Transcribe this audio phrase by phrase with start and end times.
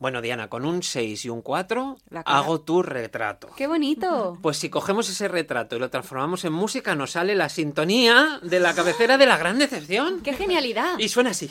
[0.00, 2.38] Bueno, Diana, con un 6 y un 4 La cara.
[2.38, 3.50] hago tu retrato.
[3.54, 4.38] ¡Qué bonito!
[4.40, 8.60] Pues si cogemos ese retrato y lo transformamos en música, nos sale la sintonía de
[8.60, 10.22] la cabecera de la gran decepción.
[10.22, 10.98] ¡Qué genialidad!
[10.98, 11.50] Y suena así.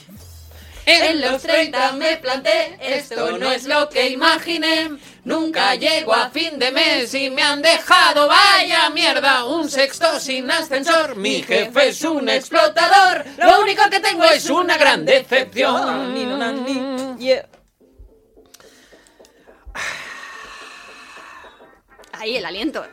[0.84, 4.98] En los 30 me planté, esto no es lo que imaginé.
[5.24, 10.50] Nunca llego a fin de mes y me han dejado, vaya mierda, un sexto sin
[10.50, 11.14] ascensor.
[11.14, 16.14] Mi jefe es un explotador, lo único que tengo es una gran decepción.
[16.14, 17.24] Ni, na, ni.
[17.24, 17.46] Yeah.
[22.18, 22.84] Ahí el aliento.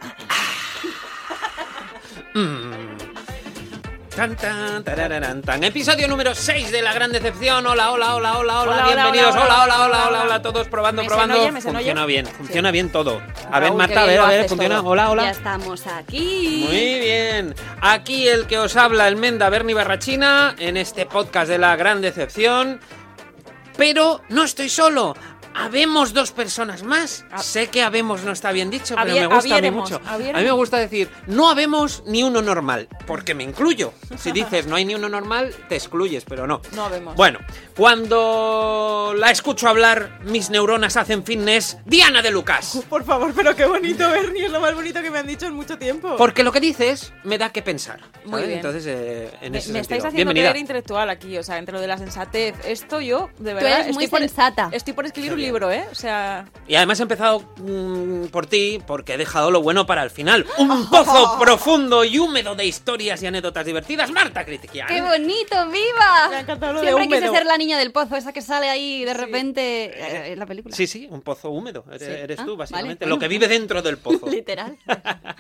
[4.16, 5.64] Tan, tan, tarararán, tan.
[5.64, 7.66] Episodio número 6 de La Gran Decepción.
[7.68, 8.62] Hola, hola, hola, hola, hola.
[8.62, 9.36] Hola, hola, Bienvenidos.
[9.36, 10.22] hola, Hola, hola, hola, hola, hola, hola, hola.
[10.24, 10.42] hola.
[10.42, 11.40] Todos probando, ¿Me se probando.
[11.42, 11.52] oye?
[11.52, 13.22] ¿Me se funciona bien, funciona bien todo.
[13.52, 14.78] A ver, Raúl, Marta, a ver, a ver, funciona.
[14.78, 14.90] todo.
[14.90, 15.30] Hola, Ya hola.
[15.30, 16.64] estamos aquí.
[16.68, 17.54] Muy bien.
[17.82, 22.02] Aquí el que os habla, el Menda Berni Barrachina, en este podcast de La Gran
[22.02, 22.80] Decepción.
[23.78, 25.16] Pero no estoy solo.
[25.60, 27.26] Habemos dos personas más.
[27.32, 27.40] Ah.
[27.42, 30.02] Sé que habemos no está bien dicho, pero Habie- me gusta a mí mucho.
[30.06, 33.94] A mí me gusta decir, no habemos ni uno normal, porque me incluyo.
[34.18, 36.62] Si dices no hay ni uno normal, te excluyes, pero no.
[36.74, 37.16] No habemos.
[37.16, 37.40] Bueno,
[37.78, 42.80] cuando la escucho hablar, mis neuronas hacen fitness, Diana de Lucas.
[42.90, 44.46] Por favor, pero qué bonito, Bernie.
[44.46, 46.16] Es lo más bonito que me han dicho en mucho tiempo.
[46.18, 48.00] Porque lo que dices me da que pensar.
[48.24, 48.48] Muy ¿sabes?
[48.48, 48.58] bien.
[48.60, 49.82] Entonces, eh, en me, ese me sentido.
[49.82, 50.50] estáis haciendo Bienvenida.
[50.50, 52.56] creer intelectual aquí, o sea, entre lo de la sensatez.
[52.66, 53.82] Esto yo, de verdad.
[53.82, 54.70] eres muy estoy por- sensata.
[54.72, 55.86] Estoy por escribir un libro, ¿eh?
[55.92, 56.46] O sea.
[56.68, 60.46] Y además he empezado mm, por ti porque he dejado lo bueno para el final.
[60.58, 64.10] Un pozo profundo y húmedo de historias y anécdotas divertidas.
[64.12, 64.88] Marta Critiquian.
[64.88, 65.68] ¡Qué bonito!
[65.70, 66.30] ¡Viva!
[66.30, 67.34] Me ha encantado lo de Siempre quise húmedo.
[67.34, 70.76] ser la niña del pozo, esa que sale ahí de repente eh, en la película.
[70.76, 71.84] Sí, sí, un pozo húmedo.
[71.90, 72.14] Eres, Sí.
[72.14, 73.06] eres Ah, tú, básicamente.
[73.08, 74.28] Lo que vive dentro del pozo.
[74.30, 74.78] Literal.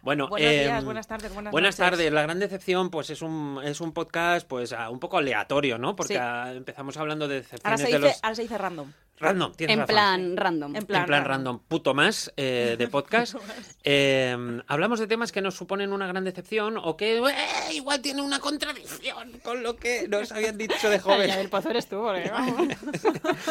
[0.00, 2.10] Bueno, Buenos em, días, buenas tardes, buenas tardes.
[2.12, 5.96] La gran decepción, pues es un, es un podcast, pues ah, un poco aleatorio, ¿no?
[5.96, 6.20] Porque Sí.
[6.56, 8.92] empezamos hablando de Ahora decepciones se, de dice, los ahora se dice random.
[9.20, 9.52] Random.
[9.54, 9.94] tienes En razón.
[9.94, 10.76] plan random.
[10.76, 11.28] En plan en plan random.
[11.54, 13.34] random, puto más eh, de podcast.
[13.84, 17.22] Eh, hablamos de temas que nos suponen una gran decepción o que eh,
[17.74, 21.30] igual tiene una contradicción con lo que nos habían dicho de joven.
[21.30, 22.68] el pozo eres tú, porque vamos.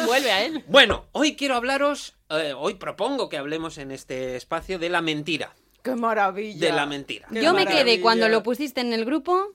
[0.06, 0.64] Vuelve a él.
[0.68, 5.54] Bueno, hoy quiero hablaros, eh, hoy propongo que hablemos en este espacio de la mentira.
[5.82, 6.66] ¡Qué maravilla!
[6.66, 7.28] De la mentira.
[7.32, 9.52] Qué Yo me quedé cuando lo pusiste en el grupo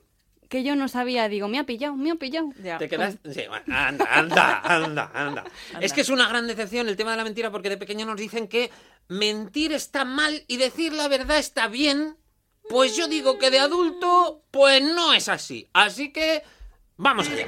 [0.53, 2.49] que yo no sabía, digo, me ha pillado, me ha pillado.
[2.63, 2.77] Ya.
[2.77, 3.17] ¿Te quedas?
[3.23, 5.43] Sí, bueno, anda, anda, anda, anda.
[5.81, 8.17] Es que es una gran decepción el tema de la mentira porque de pequeño nos
[8.17, 8.69] dicen que
[9.07, 12.17] mentir está mal y decir la verdad está bien.
[12.69, 15.71] Pues yo digo que de adulto, pues no es así.
[15.73, 16.43] Así que,
[16.97, 17.47] vamos allá.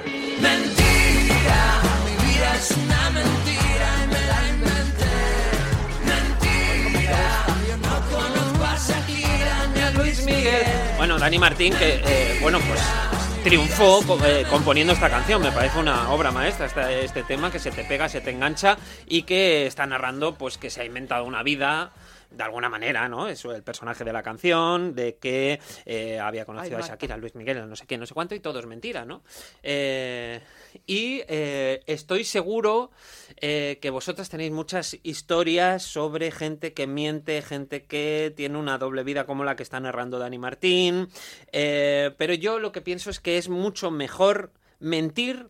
[2.58, 2.85] Luis
[11.06, 12.80] Bueno, Dani Martín, que eh, bueno, pues
[13.44, 15.40] triunfó eh, componiendo esta canción.
[15.40, 18.76] Me parece una obra maestra este, este tema que se te pega, se te engancha
[19.06, 21.92] y que está narrando, pues que se ha inventado una vida.
[22.30, 23.28] De alguna manera, ¿no?
[23.28, 26.86] Eso, el personaje de la canción, de que eh, había conocido Ay, a.
[26.86, 29.04] Shakira, a Luis Miguel, a no sé qué, no sé cuánto, y todo es mentira,
[29.04, 29.22] ¿no?
[29.62, 30.40] Eh,
[30.86, 32.90] y eh, estoy seguro
[33.40, 39.02] eh, que vosotras tenéis muchas historias sobre gente que miente, gente que tiene una doble
[39.02, 41.08] vida como la que está narrando Dani Martín.
[41.52, 45.48] pero yo lo que pienso es que es mucho mejor mentir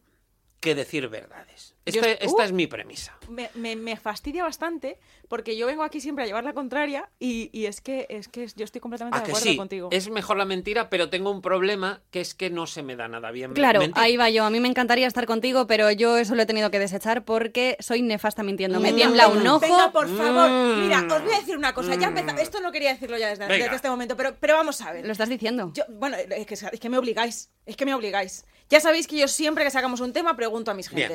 [0.60, 1.75] que decir verdades.
[1.86, 2.46] Yo Este- est- esta uh.
[2.46, 3.16] es mi premisa.
[3.28, 4.98] me, me- me fastidia bastante
[5.28, 8.46] porque yo vengo aquí siempre a llevar la contraria y, y es que es que
[8.56, 9.56] yo estoy completamente ¿A de acuerdo sí?
[9.56, 9.88] contigo.
[9.92, 13.06] Es mejor la mentira, pero tengo un problema que es que no se me da
[13.06, 14.02] nada bien Claro, mentir.
[14.02, 14.44] ahí va yo.
[14.44, 17.76] A mí me encantaría estar contigo, pero yo eso lo he tenido que desechar porque
[17.80, 18.80] soy nefasta mintiendo.
[18.80, 18.96] Me Mm.
[18.96, 19.60] tiembla un ojo.
[19.60, 20.50] Venga, por favor.
[20.50, 20.82] Mm.
[20.82, 21.94] Mira, os voy a decir una cosa.
[21.94, 22.16] Ya Mm.
[22.18, 25.06] empeza- Esto no quería decirlo ya desde, este momento, pero, pero vamos a ver.
[25.06, 25.70] Lo estás diciendo.
[25.74, 27.50] Yo- bueno, es que, es que me obligáis.
[27.64, 28.44] Es que me obligáis.
[28.68, 31.08] Ya sabéis que yo siempre que sacamos un tema pregunto a mis Bien.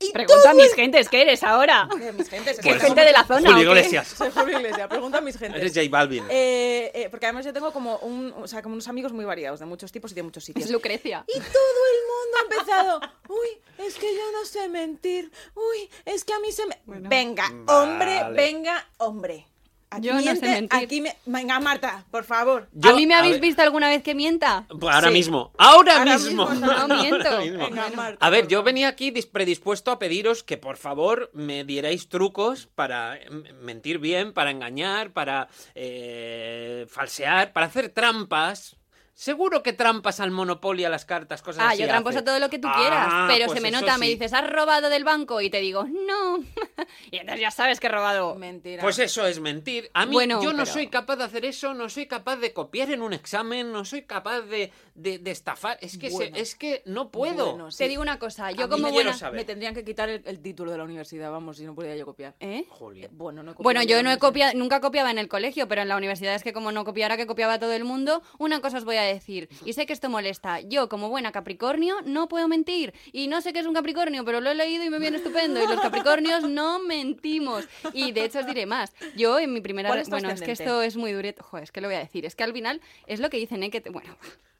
[0.00, 1.88] Y Pregunta a mis gentes, ¿qué eres ahora?
[2.00, 2.58] eh, mis gentes.
[2.58, 3.52] es ¿Qué que gente de la zona?
[3.52, 3.70] Julio?
[3.70, 4.06] Iglesias.
[4.08, 4.88] Soy Julio Iglesias.
[4.88, 5.60] Pregunta a mis gentes.
[5.60, 6.24] Eres J Balvin.
[6.28, 9.58] Eh, eh, porque además yo tengo como un, o sea, como unos amigos muy variados,
[9.58, 10.66] de muchos tipos y de muchos sitios.
[10.66, 11.24] Es Lucrecia.
[11.26, 13.00] Y todo el mundo ha empezado.
[13.28, 15.32] Uy, es que yo no sé mentir.
[15.56, 16.78] Uy, es que a mí se me.
[16.86, 18.36] Venga, hombre, Vale.
[18.36, 19.47] venga, hombre.
[19.90, 20.68] Aquí Yo no sé mentir.
[20.78, 21.16] Aquí me...
[21.24, 22.68] Venga, Marta, por favor.
[22.72, 24.66] Yo- ¿A mí me habéis ver- visto alguna vez que mienta?
[24.68, 25.14] Pues ahora Sí.
[25.14, 25.52] mismo.
[25.56, 26.46] Ahora, Ahora mismo.
[26.50, 27.28] mismo, no miento.
[27.28, 27.58] Ahora mismo.
[27.70, 31.64] Venga, Marta, A ver, yo venía aquí dis- predispuesto a pediros que por favor me
[31.64, 33.30] dierais trucos para eh,
[33.62, 38.76] mentir bien, para engañar, para eh, falsear, para hacer trampas.
[39.22, 41.82] Seguro que trampas al Monopoly, a las cartas, cosas Ah, así.
[41.82, 42.24] yo tramposo hace.
[42.24, 44.88] todo lo que tú Ah, quieras, pero pues se me nota, me dices, ¿has robado
[44.90, 45.40] del banco?
[45.40, 46.36] Y te digo, no.
[47.10, 48.36] y entonces ya sabes que he robado.
[48.36, 48.80] Mentira.
[48.80, 49.90] Pues eso es mentir.
[49.92, 52.52] A mí Bueno, yo no pero- soy capaz de hacer eso, no soy capaz de
[52.52, 55.78] copiar en un examen, no soy capaz de, de, de estafar.
[55.80, 57.50] Es que, se- es que no puedo.
[57.52, 57.78] Bueno, sí.
[57.78, 59.16] Te digo una cosa, yo como buena...
[59.32, 62.04] Me tendrían que quitar el, el título de la universidad, vamos, si no podía yo
[62.04, 62.34] copiar.
[62.40, 62.64] ¿Eh?
[62.68, 63.04] Jolín.
[63.04, 65.82] Eh, Bueno, no he Bueno, yo no he copiado, nunca copiaba en el colegio, pero
[65.82, 68.78] en la universidad es que como no copiara que copiaba todo el mundo, una cosa
[68.78, 72.48] os voy a decir, y sé que esto molesta, yo como buena Capricornio no puedo
[72.48, 75.16] mentir, y no sé qué es un Capricornio, pero lo he leído y me viene
[75.18, 79.60] estupendo, y los Capricornios no mentimos, y de hecho os diré más, yo en mi
[79.60, 79.88] primera...
[79.88, 81.96] ¿Cuál es tu bueno, es que esto es muy dureto, joder, es que lo voy
[81.96, 83.70] a decir, es que al final es lo que dicen, ¿eh?
[83.70, 84.16] Que te- bueno,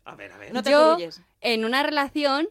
[0.08, 0.52] A ver, a ver.
[0.54, 0.96] No te yo
[1.40, 2.48] en una relación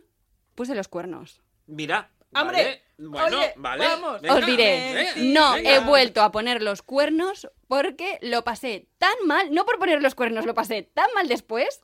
[0.56, 1.42] puse los cuernos.
[1.66, 2.12] Mira.
[2.36, 2.84] ¡Hombre!
[2.98, 3.10] Vale.
[3.22, 3.86] Bueno, Oye, vale.
[3.86, 4.22] vamos.
[4.22, 5.76] venga, Os diré, venga, no venga.
[5.76, 10.16] he vuelto a poner los cuernos porque lo pasé tan mal, no por poner los
[10.16, 11.82] cuernos, lo pasé tan mal después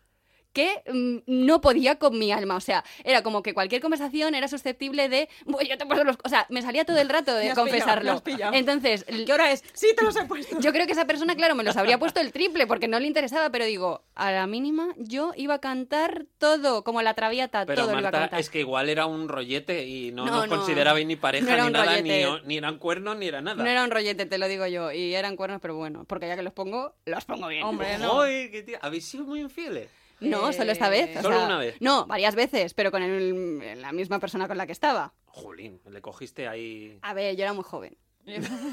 [0.54, 2.56] que mm, no podía con mi alma.
[2.56, 6.18] O sea, era como que cualquier conversación era susceptible de, "Buah, yo te puesto los...
[6.24, 8.12] O sea, me salía todo el rato Me de has pillado, me confesarlo.
[8.14, 8.54] has.
[8.56, 9.64] Entonces, ¿Qué hora es?
[9.74, 10.60] Sí, te los he puesto.
[10.60, 13.08] yo creo que esa persona, claro, me los habría puesto el triple porque no le
[13.08, 17.82] interesaba, pero digo, a la mínima yo iba a cantar todo, como la traviata, Pero
[17.84, 18.40] todo lo iba a Marta, cantar.
[18.40, 20.56] es que igual era un rollete y no, No, nos no.
[20.58, 22.02] considerabais ni pareja No ni nada,
[22.46, 23.64] ni, eran cuernos ni era nada.
[23.64, 26.36] No era un rollete, te lo digo yo, y eran cuernos, pero bueno, porque ya
[26.36, 27.64] que los pongo, los pongo bien.
[27.64, 28.22] Hombre, no.
[28.24, 29.90] Qué tía, Habéis sido muy infieles.
[30.30, 31.18] No, solo esta vez.
[31.18, 31.76] o ¿Solo sea, una vez?
[31.80, 35.14] No, varias veces, pero con el- la misma persona con la que estaba.
[35.26, 36.98] Jolín, le cogiste ahí.
[37.02, 37.98] A ver, yo era muy joven.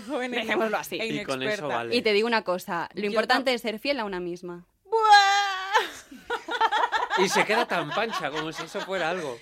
[0.07, 0.99] Joven Dejémoslo así.
[1.01, 1.95] e Y con eso vale.
[1.97, 4.67] Y te digo una cosa, lo Yo importante es ser fiel a una misma.
[4.85, 5.01] ¡Buah!
[7.19, 9.37] Y se queda tan pancha como si eso fuera algo.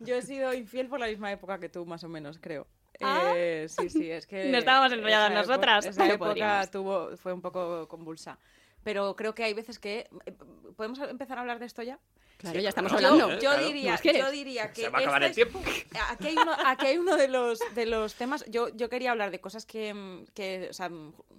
[0.00, 2.66] Yo he sido infiel por la misma época que tú, más o menos, creo.
[3.00, 3.32] Ah.
[3.34, 4.44] Eh, sí, sí, es que...
[4.50, 8.38] No estábamos enrolladas esa época- nosotras, Esa época tuvo, fue un poco convulsa.
[8.84, 10.08] Pero creo que hay veces que...
[10.26, 10.32] eh,
[10.76, 11.98] ¿Podemos empezar a hablar de esto ya?
[12.38, 13.08] Claro, Sí, ya estamos claro.
[13.14, 13.34] hablando.
[13.34, 13.66] Yo claro.
[13.66, 15.60] diría, yo diría que ¿Se va a acabar el es- tiempo?
[16.10, 18.44] Aquí hay uno, aquí hay uno de, los, de los temas.
[18.48, 20.66] Yo, yo quería hablar de cosas que, que.
[20.70, 20.90] O sea,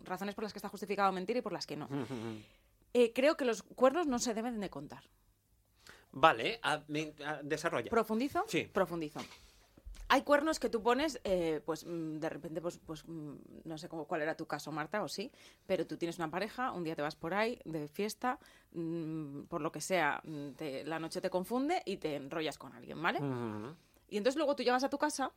[0.06, 1.90] razones por las que está justificado mentir y por las que no.
[2.96, 5.04] Eh, creo que los cuernos no se deben de contar.
[6.12, 7.90] Vale, a- me- a- desarrolla.
[7.90, 8.46] ¿Profundizo?
[8.48, 8.70] Sí.
[8.72, 9.20] Profundizo.
[10.14, 13.34] Hay cuernos que tú pones, eh, pues mm, de repente, pues, pues mm,
[13.66, 15.32] no sé cómo, cuál era tu caso, Marta, o sí,
[15.66, 18.38] pero tú tienes una pareja, un día te vas por ahí de fiesta,
[18.74, 20.22] mm, por lo que sea,
[20.56, 23.22] te- la noche te confunde y te enrollas con alguien, ¿vale?
[24.08, 25.32] Y entonces luego tú llegas a tu casa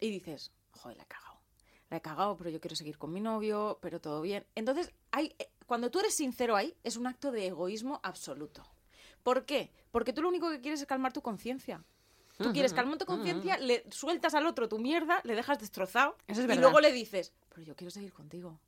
[0.00, 1.40] y dices, joder, la he cagado.
[1.90, 4.46] La he cagado, pero yo quiero seguir con mi novio, pero todo bien.
[4.54, 8.64] Entonces, hay, eh, cuando tú eres sincero ahí, es un acto de egoísmo absoluto.
[9.22, 9.70] ¿Por qué?
[9.90, 11.84] Porque tú lo único que quieres es calmar tu conciencia.
[12.38, 16.40] Tú quieres calmar tu conciencia, le sueltas al otro tu mierda, le dejas destrozado Eso
[16.40, 16.62] es y verdad.
[16.62, 18.58] luego le dices, pero yo quiero seguir contigo.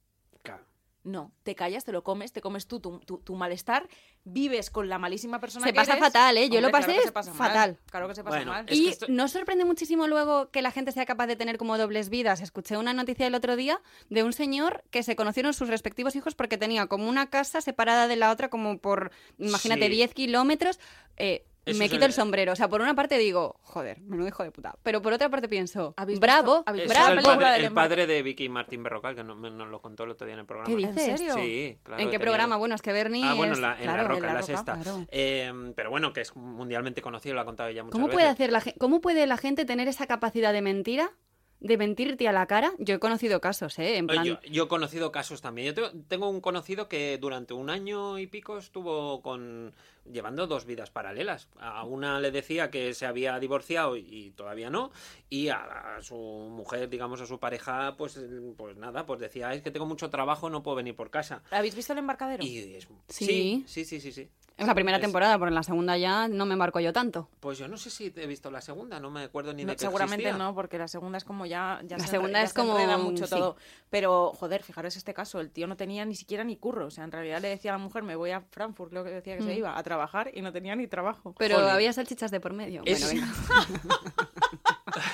[0.42, 0.64] Claro.
[1.02, 3.88] No, te callas, te lo comes, te comes tú tu, tu- tu malestar,
[4.24, 6.02] vives con la malísima persona Se que pasa eres.
[6.04, 6.48] fatal, ¿eh?
[6.48, 7.78] Yo lo Hombre, pasé pasa mal, fatal.
[7.88, 8.66] Claro que se pasa Bueno, mal.
[8.72, 12.08] Y esto- nos sorprende muchísimo luego que la gente sea capaz de tener como dobles
[12.08, 12.40] vidas.
[12.40, 13.80] Escuché una noticia el otro día
[14.10, 18.08] de un señor que se conocieron sus respectivos hijos porque tenía como una casa separada
[18.08, 19.90] de la otra como por, imagínate, Sí.
[19.92, 20.80] 10 kilómetros.
[21.18, 22.52] Eh, Eso me quito el- sombrero.
[22.52, 24.76] O sea, por una parte digo, joder, menudo hijo de puta.
[24.82, 27.22] Pero por otra parte pienso, ¿Habéis bravo, es el bravo.
[27.22, 30.26] padre, el padre de Vicky Martín Berrocal, que no- me- nos lo contó el otro
[30.26, 30.68] día en el programa.
[30.68, 31.08] ¿Qué dices?
[31.08, 31.34] ¿En serio?
[31.34, 32.00] Sí, claro.
[32.02, 32.56] ¿En qué tenía- programa?
[32.56, 34.40] Bueno, es que Bernie Ah, bueno, en la, en claro, la roca, en La la
[34.40, 34.72] Roca, sexta.
[34.80, 35.06] claro.
[35.10, 38.14] Eh, pero bueno, que es mundialmente conocido, lo ha contado ya muchas ¿Cómo veces.
[38.16, 41.10] puede, hacer la, ¿Cómo puede la gente tener esa capacidad de mentira?
[41.58, 42.72] De mentirte a la cara.
[42.78, 43.96] Yo he conocido casos, ¿eh?
[43.96, 44.22] En plan...
[44.24, 45.68] Yo, yo he conocido casos también.
[45.68, 49.74] Yo tengo, tengo un conocido que durante un año y pico estuvo con
[50.12, 51.48] llevando dos vidas paralelas.
[51.58, 54.90] A una le decía que se había divorciado y todavía no,
[55.28, 58.18] y a, a su mujer, digamos, a su pareja, pues,
[58.56, 61.42] pues nada, pues decía, es que tengo mucho trabajo, no puedo venir por casa.
[61.50, 62.44] ¿Habéis visto el embarcadero?
[62.44, 63.26] Y es- Sí.
[63.26, 64.28] sí, sí, sí, sí, sí.
[64.58, 67.28] En la primera Es- temporada, porque en la segunda ya no me embarco yo tanto.
[67.40, 69.76] Pues yo no sé si he visto la segunda, no me acuerdo ni No, de
[69.76, 70.42] que seguramente existía.
[70.42, 73.26] no, porque la segunda es como ya, ya La se segunda es se como mucho
[73.26, 73.34] sí.
[73.34, 73.56] todo.
[73.90, 76.86] Pero, joder, fijaros este caso, el tío no tenía ni siquiera ni curro.
[76.86, 79.10] O sea, en realidad le decía a la mujer, me voy a Frankfurt, creo que
[79.10, 79.58] decía que se Mm.
[79.58, 79.95] iba, a trabajar
[80.34, 81.34] y no tenía ni trabajo.
[81.38, 82.82] Pero había salchichas de por medio.
[82.84, 85.06] Es- Bueno, venga.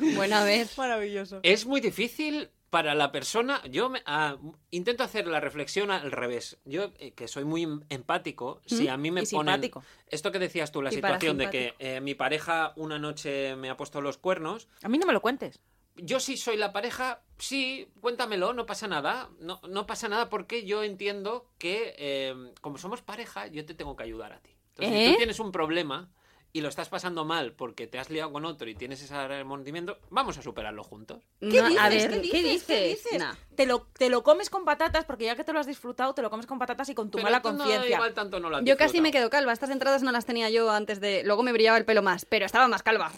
[0.16, 0.66] bueno, a ver.
[0.76, 1.40] Maravilloso.
[1.42, 3.60] Es muy difícil para la persona.
[3.68, 4.36] Yo me- ah,
[4.70, 6.58] intento hacer la reflexión al revés.
[6.64, 9.54] Yo, eh, que soy muy em- empático, si a mí me Y ponen.
[9.54, 9.82] simpático.
[10.06, 13.70] Esto que decías tú, la Y situación de que eh, mi pareja una noche me
[13.70, 14.68] ha puesto los cuernos.
[14.82, 15.60] A mí no me lo cuentes.
[16.02, 19.30] Yo sí soy la pareja, sí, cuéntamelo, no pasa nada.
[19.40, 23.96] No, no pasa nada porque yo entiendo que, eh, como somos pareja, yo te tengo
[23.96, 24.50] que ayudar a ti.
[24.70, 25.10] Entonces, si ¿Eh?
[25.12, 26.10] tú tienes un problema
[26.52, 29.98] y lo estás pasando mal porque te has liado con otro y tienes ese remordimiento,
[30.10, 31.22] vamos a superarlo juntos.
[31.38, 31.78] ¿Qué No, dices?
[31.80, 32.42] a ver, ¿Qué ¿qué dices?
[32.44, 32.66] dices?
[32.66, 33.18] ¿Qué dices?
[33.18, 33.34] Nah.
[33.60, 36.22] Te lo, te lo comes con patatas, porque ya que te lo has disfrutado, te
[36.22, 37.96] lo comes con patatas y con tu Pero mala no, conciencia.
[37.96, 39.52] igual tanto no lo has Yo casi me quedo calva.
[39.52, 41.22] Estas entradas no las tenía yo antes de.
[41.24, 43.12] Luego me brillaba el pelo más, pero estaba más calva.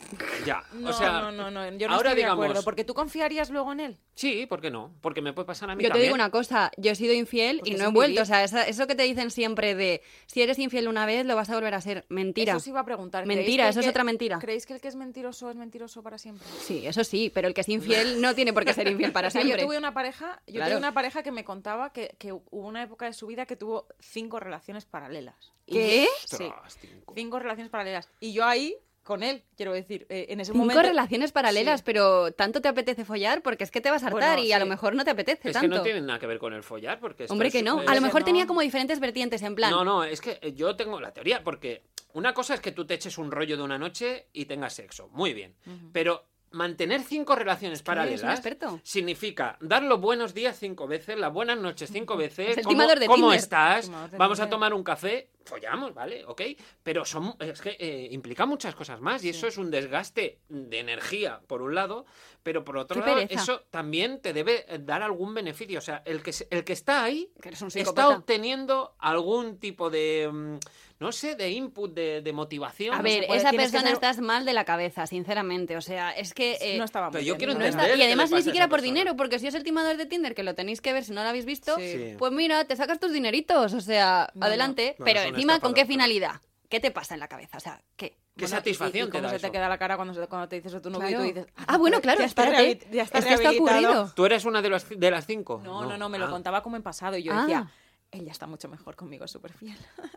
[0.45, 2.83] Ya, No, o sea, no, no, no, yo no ahora estoy digamos, de acuerdo, porque
[2.83, 3.99] tú confiarías luego en él.
[4.17, 4.93] sí, ¿por qué no?
[5.01, 7.59] Porque me puede pasar a mí Yo te digo una cosa, yo he sido infiel
[7.59, 8.09] Porque y no he vuelto.
[8.09, 8.23] vivir.
[8.23, 11.37] O sea, esa- eso que te dicen siempre de si eres infiel una vez, lo
[11.37, 12.05] vas a volver a ser.
[12.09, 12.53] Mentira.
[12.53, 13.23] Eso os iba a preguntar.
[13.23, 14.39] ¿creéis Mentira, que eso es otra mentira.
[14.41, 16.45] ¿Creéis que el que es mentiroso es mentiroso para siempre?
[16.67, 19.31] Sí, eso sí, pero el que es infiel no tiene por qué ser infiel para
[19.31, 19.61] siempre.
[19.61, 20.71] yo tuve una pareja, yo Claro.
[20.73, 23.57] tuve una pareja que me contaba que, que hubo una época de su vida que
[23.57, 25.53] tuvo cinco relaciones paralelas.
[25.67, 26.09] Y- ¿Qué?
[26.27, 27.13] Sí, cinco.
[27.15, 28.09] cinco relaciones paralelas.
[28.21, 30.83] Y yo ahí, con él, quiero decir, eh, en ese Cinco momento...
[30.83, 31.85] relaciones paralelas, Sí.
[31.87, 34.59] pero tanto te apetece follar porque es que te vas a hartar Bueno, y a
[34.61, 35.69] lo mejor no te apetece Es tanto.
[35.71, 37.83] que no tiene nada que ver con el follar, porque Hombre, es- que no.
[37.83, 38.25] es- A lo mejor no.
[38.27, 39.71] tenía como diferentes vertientes, en plan.
[39.73, 41.83] No, no, es que eh, yo tengo la teoría, porque
[42.15, 45.09] una cosa es que tú te eches un rollo de una noche y tengas sexo,
[45.09, 45.57] muy bien,
[45.93, 48.43] pero mantener cinco relaciones paralelas
[48.83, 52.87] significa dar los buenos días cinco veces, las buenas noches cinco veces, Es el cómo,
[52.87, 56.25] de cómo estás, de vamos a tomar un café, follamos, ¿vale?
[56.27, 56.43] ¿Ok?
[56.83, 60.79] Pero son, es que eh, implica muchas cosas más y eso es un desgaste de
[60.79, 62.07] energía, por un lado,
[62.43, 63.43] pero por otro Qué lado, pereza.
[63.43, 65.79] eso también te debe eh, dar algún beneficio.
[65.79, 70.59] O sea, el que, el que está ahí Que está obteniendo algún tipo de, mm,
[71.03, 72.95] no sé, de input, de, de motivación.
[72.95, 75.77] A no ver, puede- esa persona ser- estás mal de la cabeza, sinceramente.
[75.77, 76.57] O sea, es que.
[76.61, 78.95] eh, no estaba pero muy yo quiero no está- Y además ni siquiera por persona.
[78.95, 81.23] dinero, porque si es el timador de Tinder, que lo tenéis que ver si no
[81.23, 82.15] lo habéis visto, Sí.
[82.19, 84.95] pues mira, te sacas tus dineritos, o sea, No, adelante.
[85.05, 86.41] pero encima, ¿con qué finalidad?
[86.69, 87.59] ¿Qué te pasa en la cabeza?
[87.59, 88.17] O sea, ¿qué?
[88.35, 90.49] ¿Qué Bueno, satisfacción y, y te da se te queda la cara cuando, se- cuando
[90.49, 91.25] te dices a tu novio Claro.
[91.27, 91.53] y tú dices...
[91.69, 92.51] Ah, bueno, claro, ya está
[92.91, 94.11] ya está es que está ocurrido.
[94.17, 95.61] ¿Tú eres una de, los, de las cinco?
[95.63, 96.21] No, no, no, me Ah.
[96.21, 97.41] lo contaba como en pasado y yo Ah.
[97.43, 97.71] decía,
[98.13, 99.77] él ya está mucho mejor conmigo, es súper fiel.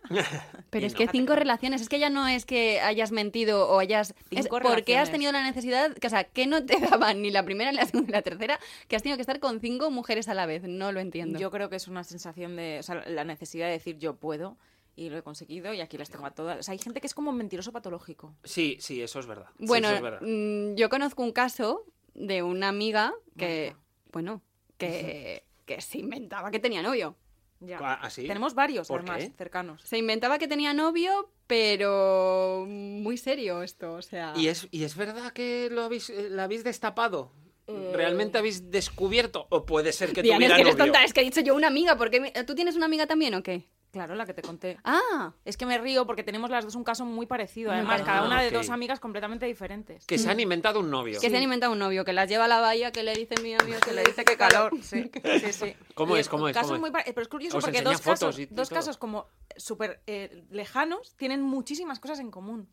[0.70, 0.98] Pero Y es no.
[1.00, 4.12] que cinco relaciones, es que ya no es que hayas mentido o hayas...
[4.32, 7.22] Es Cinco ¿Por qué has tenido la necesidad, que, o sea, que no te daban
[7.22, 9.60] ni la primera, ni la segunda, ni la tercera, que has tenido que estar con
[9.62, 10.64] cinco mujeres a la vez?
[10.64, 11.40] No lo entiendo.
[11.40, 14.58] Yo creo que es una sensación de, o sea, la necesidad de decir yo puedo
[14.98, 16.60] y lo he conseguido y aquí las tengo a todas.
[16.60, 18.34] O sea, hay gente que es como mentiroso patológico.
[18.44, 19.48] Sí, sí, eso es verdad.
[19.58, 20.20] Sí, Bueno, eso es verdad.
[20.22, 23.84] mm, yo conozco un caso de una amiga que, Marta.
[24.12, 24.42] bueno,
[24.78, 27.16] que, que se inventaba que tenía novio.
[27.60, 27.80] Ya.
[27.82, 28.10] Ah, ¿ah?
[28.16, 29.32] Tenemos varios, ¿Por además, qué?
[29.38, 29.82] cercanos.
[29.84, 34.34] Se inventaba que tenía novio, pero muy serio esto, o sea...
[34.36, 37.32] ¿Y es, ¿Y es verdad que lo habéis, eh, la habéis destapado?
[37.68, 39.48] Eh, ¿Realmente habéis descubierto?
[39.50, 40.92] ¿O puede ser que Diana, es tuviera que eres novio?
[40.92, 43.42] tonta, es que he dicho yo una amiga, porque ¿tú tienes una amiga también o
[43.42, 43.66] qué?
[43.96, 44.78] Claro, la que te conté.
[44.84, 47.72] Ah, Es que me río porque tenemos las dos un caso muy parecido.
[47.72, 48.54] Además, cada una Ah, de ok.
[48.56, 50.06] dos amigas completamente diferentes.
[50.06, 51.18] Que se han inventado un novio.
[51.22, 53.36] que se han inventado un novio, que las lleva a la bahía, que le dice
[53.42, 54.74] mi novio, que le dice que calor.
[54.84, 55.10] Sí,
[55.40, 55.76] sí, sí.
[55.94, 56.28] ¿Cómo Y es?
[56.28, 56.54] ¿Cómo es?
[56.54, 56.82] casos ¿Cómo es?
[56.82, 60.44] muy pare- Pero es curioso Os porque dos casos, y dos casos como súper eh,
[60.50, 62.68] lejanos tienen muchísimas cosas en común.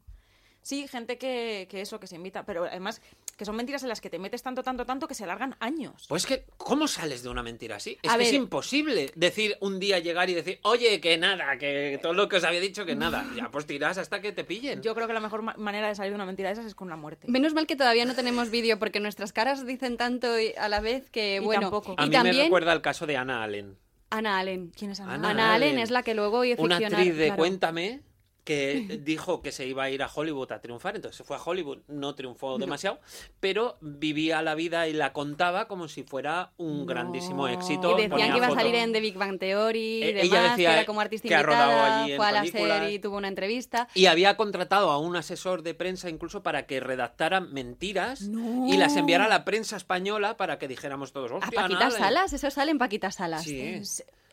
[0.63, 3.01] Sí, gente que, que eso, que se invita, pero además
[3.37, 6.05] que son mentiras en las que te metes tanto, tanto, tanto que se alargan años.
[6.09, 7.99] Pues que, ¿cómo sales de una mentira así?
[8.03, 11.99] Es A que es imposible decir un día llegar y decir, oye, que nada, que
[12.01, 13.27] todo lo que os había dicho, que nada.
[13.35, 14.83] Ya, pues tirás hasta que te pillen.
[14.83, 16.75] Yo creo que la mejor ma- manera de salir de una mentira de esas es
[16.77, 17.27] con la muerte.
[17.29, 20.81] Menos mal que todavía no tenemos vídeo, porque nuestras caras dicen tanto y- a la
[20.81, 21.63] vez que, Y bueno...
[21.63, 21.95] tampoco.
[21.99, 23.77] A y mí también me recuerda el caso de Ana Allen.
[24.11, 24.71] Ana Allen.
[24.77, 25.15] ¿Quién es Ana?
[25.15, 25.79] Ana Ana Allen Allen.
[25.83, 27.37] es la que luego hizo Una actriz de claro.
[27.39, 28.01] Cuéntame
[28.45, 31.41] que dijo que se iba a ir a Hollywood a triunfar, entonces se fue a
[31.43, 33.01] Hollywood, no triunfó demasiado,
[33.41, 37.99] pero vivía la vida y la contaba como si fuera un grandísimo éxito.
[37.99, 40.43] Y decían que iba a salir en The Big Bang Theory y Eh, demás, ella
[40.51, 42.79] decía que era como artista que ha rodado allí en a la películas.
[42.81, 43.89] serie y tuvo una entrevista.
[43.95, 48.97] Y había contratado a un asesor de prensa incluso para que redactara mentiras y las
[48.97, 51.99] enviara a la prensa española para que dijéramos todos, ¿A hostia, Ana Paquita Allen".
[51.99, 52.33] Salas?
[52.33, 53.45] Eso sale en Paquita Salas.
[53.45, 53.81] Sí.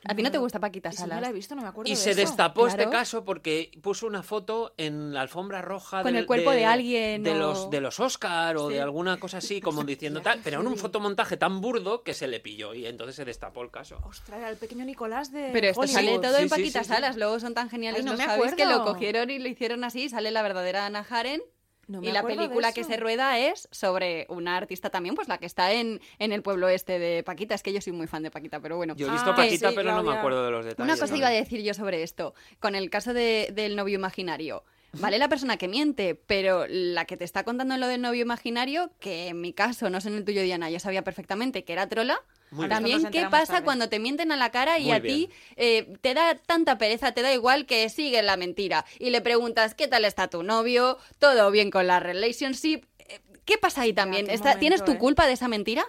[0.06, 1.22] ¿A ti no te gusta Paquita Y si no Salas?
[1.22, 2.22] la he visto, no me acuerdo Y de se eso.
[2.22, 2.91] destapó este Claro.
[2.91, 7.22] caso porque puso una foto en la alfombra roja Con del- el cuerpo de alguien
[7.24, 8.75] de o- los de los Oscar o Sí.
[8.75, 12.27] de alguna cosa así como diciendo tal, pero en un fotomontaje tan burdo que se
[12.27, 13.98] le pilló y entonces se destapó el caso.
[14.06, 15.96] Ostras, era el pequeño Nicolás de Pero esto Hollywood.
[15.96, 16.94] sale todo Sí, en Paquita sí, sí.
[16.94, 18.56] Salas, luego son tan geniales, Ay, no ¿no me sabes?
[18.56, 21.41] Que lo cogieron y lo hicieron así, sale la verdadera Ana Haren.
[21.89, 25.48] No y la película que se rueda es sobre una artista también, pues la que
[25.48, 27.55] está en, en el pueblo este de Paquita.
[27.55, 28.96] Es que yo soy muy fan de Paquita, pero bueno.
[28.96, 30.84] Yo he visto Ah, Paquita, sí, pero no me acuerdo de los detalles.
[30.93, 31.17] Una cosa ¿no?
[31.17, 34.63] iba a decir yo sobre esto, con el caso de- del novio imaginario.
[34.93, 38.91] Vale la persona que miente, pero la que te está contando lo del novio imaginario,
[39.00, 41.89] que en mi caso, no sé en el tuyo, Diana, yo sabía perfectamente que era
[41.89, 42.22] trola.
[42.51, 42.68] Muy.
[42.68, 43.65] También, ¿qué pasa tarde.
[43.65, 47.12] cuando te mienten a la cara y Muy a ti eh, te da tanta pereza,
[47.13, 48.86] te da igual que sigue la mentira?
[48.98, 50.98] Y le preguntas, ¿qué tal está tu novio?
[51.20, 52.86] ¿Todo bien con la relationship?
[53.00, 54.25] Eh, ¿Qué pasa ahí también?
[54.27, 54.98] qué ¿Está- ¿Tienes tu ¿eh?
[54.98, 55.86] culpa de esa mentira?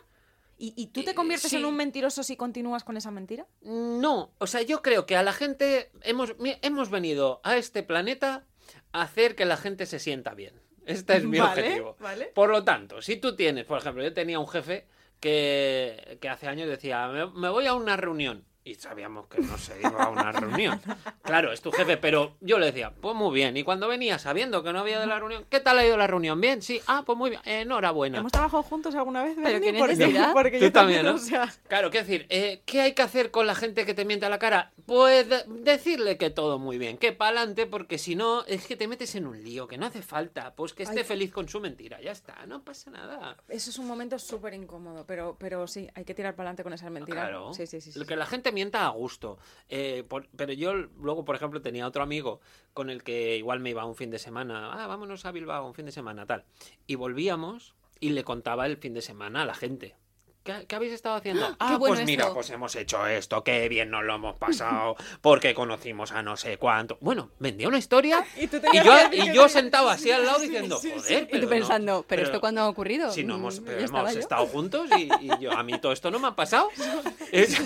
[0.59, 1.57] ¿Y, y tú te conviertes sí.
[1.57, 3.47] en un mentiroso si continúas con esa mentira?
[3.63, 8.45] No, o sea, yo creo que a la gente hemos, hemos venido a este planeta
[8.93, 10.61] a hacer que la gente se sienta bien.
[10.85, 11.97] Este es mi Vale, objetivo.
[12.01, 12.27] vale.
[12.35, 14.87] Por lo tanto, si tú tienes, por ejemplo, yo tenía un jefe
[15.21, 18.45] que, que hace años decía, me, me voy a una reunión.
[18.63, 20.81] Y sabíamos que no se iba a una reunión.
[21.23, 23.57] Claro, es tu jefe, pero yo le decía, pues muy bien.
[23.57, 26.07] Y cuando venía sabiendo que no había de la reunión, ¿qué tal ha ido la
[26.07, 26.39] reunión?
[26.41, 26.79] Bien, sí.
[26.87, 27.41] Ah, pues muy bien.
[27.47, 28.19] Enhorabuena.
[28.19, 29.37] ¿Hemos trabajado juntos alguna vez?
[29.43, 30.33] Pero qué Porque- necesidad.
[30.35, 31.15] Porque Tú yo también, ¿no?
[31.15, 34.05] o sea, Claro, qué decir, eh, ¿qué hay que hacer con la gente que te
[34.05, 34.73] miente a la cara?
[34.85, 38.89] Pues de- decirle que todo muy bien, que pa'lante, porque si no, es que te
[38.89, 41.05] metes en un lío, que no hace falta, pues que esté Ay.
[41.05, 43.37] feliz con su mentira, ya está, no pasa nada.
[43.49, 46.73] eso es un momento súper incómodo, pero, pero sí, hay que tirar para adelante con
[46.75, 47.23] esas mentiras.
[47.29, 47.93] Claro, Sí, sí, sí.
[47.93, 47.99] sí.
[47.99, 49.39] Lo que la gente mienta a gusto.
[49.69, 50.05] Eh,
[50.37, 52.41] pero yo luego, por ejemplo, tenía otro amigo
[52.73, 55.75] con el que igual me iba un fin de semana, ah, vámonos a Bilbao un
[55.75, 56.45] fin de semana, tal.
[56.87, 59.97] Y volvíamos y le contaba el fin de semana a la gente.
[60.43, 61.55] ¿Qué, qué habéis estado haciendo?
[61.59, 62.35] Ah, bueno pues mira, esto.
[62.35, 66.57] pues hemos hecho esto, qué bien nos lo hemos pasado, porque conocimos a no sé
[66.57, 66.97] cuánto.
[67.03, 70.79] Bueno, vendía una historia Y tú y yo, y yo sentado así al lado diciendo,
[70.79, 70.99] sí, sí.
[70.99, 73.11] joder, Y pero tú no- pensando, ¿pero, esto cuándo ha ocurrido?
[73.13, 73.81] si no Mm, hemos, pero
[74.15, 74.21] yo.
[74.21, 76.69] estado juntos y, y yo a mí todo esto no me ha pasado.
[77.33, 77.61] Es-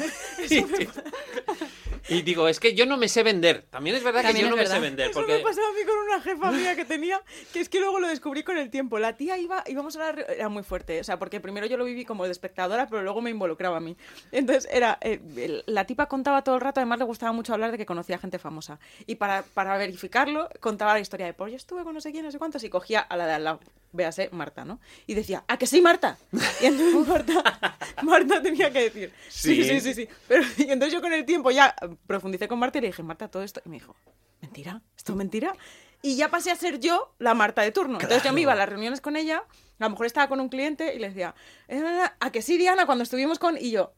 [2.08, 3.64] y, digo, es que yo no me sé vender.
[3.70, 5.10] También es verdad También que yo no me sé vender.
[5.10, 7.80] Eso Porque me pasaba a mí con una jefa mía que tenía, que es que
[7.80, 8.98] luego lo descubrí con el tiempo.
[8.98, 11.84] La tía iba, íbamos a la era muy fuerte, o sea, porque primero yo lo
[11.84, 13.96] viví como de espectadora, pero luego me involucraba a mí.
[14.32, 17.78] Entonces era, eh, la tipa contaba todo el rato, además le gustaba mucho hablar de
[17.78, 18.78] que conocía gente famosa.
[19.06, 22.24] Y para, para verificarlo, contaba la historia de, pues yo estuve con no sé quién,
[22.24, 23.60] no sé cuántos, y cogía a la de al lado,
[23.94, 24.80] véase, Marta, ¿no?
[25.06, 26.18] Y decía, ¿a que sí, Marta?
[26.60, 29.64] Y entonces Marta, Marta tenía que decir, sí, Sí.
[29.64, 30.08] sí, sí, sí.
[30.28, 31.74] Pero, y entonces yo con el tiempo ya
[32.06, 33.94] profundicé con Marta y le dije, Marta, todo esto, y me dijo,
[34.40, 34.82] ¿mentira?
[34.96, 35.54] ¿Esto es mentira?
[36.02, 37.98] Y ya pasé a ser yo la Marta de turno.
[37.98, 39.42] Entonces yo me iba a las reuniones con ella,
[39.78, 41.34] a lo mejor estaba con un cliente y le decía,
[41.68, 41.82] "Eh,
[42.20, 42.84] ¿a que sí, Diana?
[42.84, 43.56] Cuando estuvimos con...
[43.56, 43.94] Y yo...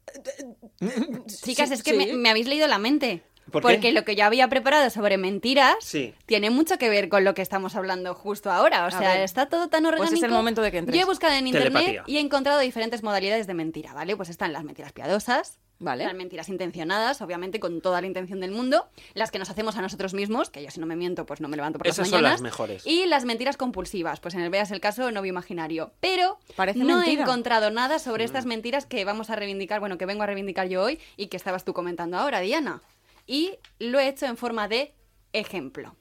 [1.27, 1.97] Chicas, "Sí, es que sí".
[1.97, 3.23] me, me habéis leído la mente.
[3.51, 3.69] ¿Por qué?
[3.75, 6.15] Porque lo que yo había preparado sobre mentiras Sí.
[6.27, 8.87] tiene mucho que ver con lo que estamos hablando justo ahora.
[8.87, 10.09] O sea, está todo tan orgánico.
[10.11, 10.97] Pues es el momento de que entres.
[10.97, 12.05] Yo he buscado en internet Telepatía.
[12.07, 14.17] y he encontrado diferentes modalidades de mentira, ¿vale?
[14.17, 16.05] Pues están las mentiras piadosas, Vale.
[16.05, 19.83] las mentiras intencionadas, obviamente con toda la intención del mundo, las que nos hacemos a
[19.83, 22.09] nosotros mismos, que yo si no me miento, pues no me levanto por Esas las
[22.09, 22.33] son mañanas.
[22.41, 22.87] las mejores.
[22.87, 25.93] Y las mentiras compulsivas, pues en el veas el caso novio imaginario.
[26.01, 27.21] Pero Parece no mentira.
[27.21, 30.67] he encontrado nada sobre estas mentiras que vamos a reivindicar, bueno, que vengo a reivindicar
[30.69, 32.81] yo hoy y que estabas tú comentando ahora, Diana.
[33.27, 34.95] Y lo he hecho en forma de
[35.33, 35.97] ejemplo.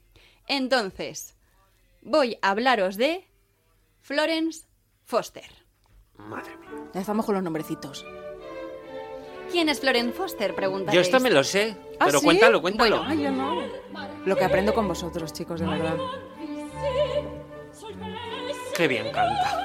[0.48, 1.36] Entonces,
[2.02, 3.28] voy a hablaros de
[4.02, 4.66] Florence
[5.04, 5.50] Foster.
[6.18, 6.70] Madre mía.
[6.94, 8.06] Ya estamos con los nombrecitos.
[9.52, 10.52] ¿Quién es Florence Foster?
[10.52, 11.06] Yo Preguntaréis.
[11.08, 12.26] esto me lo sé, ¿Ah, pero sí?
[12.26, 13.14] cuéntalo, cuéntalo.
[13.14, 13.62] Yo no.
[14.26, 15.96] Lo que aprendo con vosotros, chicos, de verdad.
[18.76, 19.65] Qué bien canta.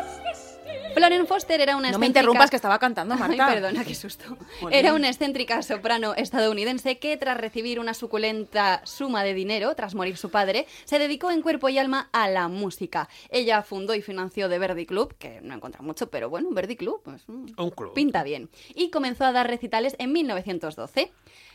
[0.94, 3.46] Florence Foster era una No me excéntrica- interrumpas que estaba cantando, Marta.
[3.46, 4.37] Ay, perdona, qué susto.
[4.70, 10.16] Era una excéntrica soprano estadounidense que, tras recibir una suculenta suma de dinero, tras morir
[10.16, 13.09] su padre, se dedicó en cuerpo y alma a la música.
[13.31, 17.00] Ella fundó y financió The Verdi Club, que no encuentra mucho, pero bueno, Verdi Club,
[17.05, 17.94] pues, mm, Un club.
[17.94, 18.50] pinta bien.
[18.74, 21.12] Y comenzó a dar recitales en 1912.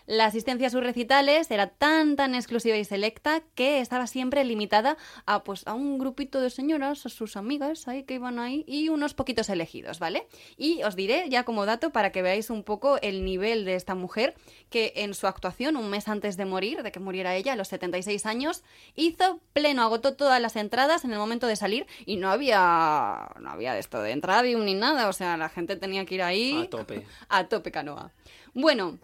[0.07, 4.97] La asistencia a sus recitales era tan tan exclusiva y selecta que estaba siempre limitada
[5.25, 8.89] a pues a un grupito de señoras, a sus amigas ahí que iban ahí y
[8.89, 10.27] unos poquitos elegidos, ¿vale?
[10.57, 13.95] Y os diré ya como dato para que veáis un poco el nivel de esta
[13.95, 14.35] mujer
[14.69, 17.67] que en su actuación un mes antes de morir, de que muriera ella a los
[17.69, 18.63] 76 años,
[18.95, 23.49] hizo pleno, agotó todas las entradas en el momento de salir y no había no
[23.49, 26.69] había esto de entradium ni nada, o sea, la gente tenía que ir ahí A
[26.69, 27.05] tope.
[27.29, 28.11] a tope canoa.
[28.55, 28.97] Bueno,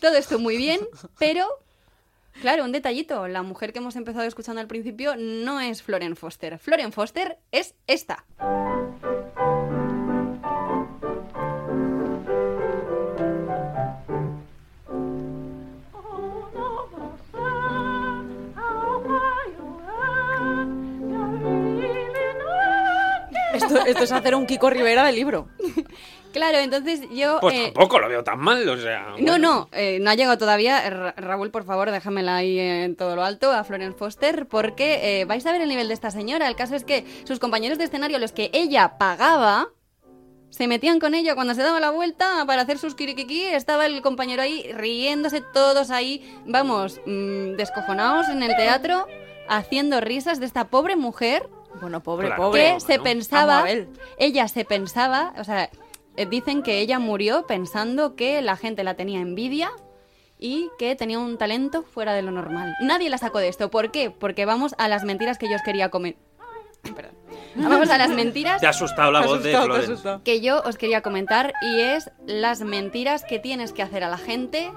[0.00, 0.80] todo esto muy bien,
[1.16, 1.46] pero
[2.40, 6.58] claro, un detallito, la mujer que hemos empezado escuchando al principio no es Florence Foster.
[6.58, 8.24] Florence Foster es esta.
[23.54, 25.48] Esto, esto es hacer un Kiko Rivera de libro.
[26.36, 29.14] Claro, entonces yo Pues eh, tampoco lo veo tan mal, o sea.
[29.18, 29.38] No, bueno.
[29.38, 30.88] no, eh, no ha llegado todavía.
[30.90, 35.24] Ra- Raúl, por favor, déjamela ahí en todo lo alto a Florence Foster, porque eh,
[35.24, 36.46] vais a ver el nivel de esta señora.
[36.46, 39.68] El caso es que sus compañeros de escenario, los que ella pagaba,
[40.50, 43.44] se metían con ella cuando se daba la vuelta para hacer sus kirikiki.
[43.46, 49.06] Estaba el compañero ahí riéndose, todos ahí, vamos, mm, descojonados en el teatro,
[49.48, 51.48] haciendo risas de esta pobre mujer
[51.80, 52.42] Bueno, pobre, Claro.
[52.44, 52.74] pobre.
[52.74, 53.64] que se amo pensaba,
[54.18, 55.70] ella se pensaba, o sea, eh,
[56.24, 59.70] dicen que ella murió pensando que la gente la tenía envidia
[60.38, 62.74] y que tenía un talento fuera de lo normal.
[62.80, 63.70] Nadie la sacó de esto.
[63.70, 64.10] ¿Por qué?
[64.10, 66.16] Porque vamos a las mentiras que yo os quería comer.
[66.94, 67.12] Perdón.
[67.56, 70.24] Vamos a las mentiras Te ha asustado la voz de asustado, ha Florence.
[70.24, 74.18] que yo os quería comentar y es las mentiras que tienes que hacer a la
[74.18, 74.70] gente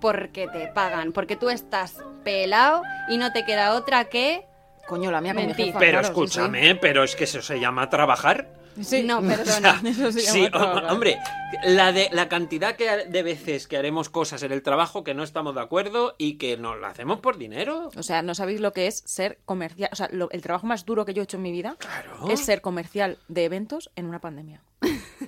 [0.00, 4.46] porque te pagan, porque tú estás pelado y no te queda otra que
[4.86, 5.64] Coño, la mía con mi Mentí.
[5.66, 6.20] jefa, Pero claro, sí, sí.
[6.24, 8.48] escúchame, pero es que eso se llama trabajar.
[8.82, 9.02] Sí.
[9.02, 9.80] No, O perdona.
[9.80, 10.48] sea, Eso se sí,
[10.88, 11.18] hombre,
[11.64, 15.14] la, de, la cantidad que, ha- de veces que haremos cosas en el trabajo que
[15.14, 17.90] no estamos de acuerdo y que nos lo hacemos por dinero.
[17.96, 19.90] O sea, no sabéis lo que es ser comercial.
[19.92, 22.28] O sea, lo- el trabajo más duro que yo he hecho en mi vida Claro.
[22.30, 24.62] es ser comercial de eventos en una pandemia.